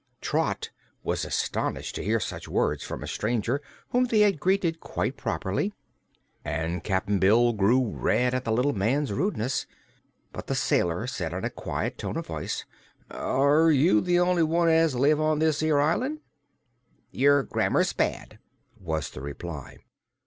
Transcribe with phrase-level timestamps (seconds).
[0.19, 0.71] Trot
[1.03, 5.75] was astonished to hear such words from a stranger whom they had greeted quite properly,
[6.43, 9.67] and Cap'n Bill grew red at the little man's rudeness.
[10.33, 12.65] But the sailor said, in a quiet tone of voice:
[13.11, 16.21] "Are you the only one as lives on this 'ere island?"
[17.11, 18.39] "Your grammar's bad,"
[18.79, 19.77] was the reply.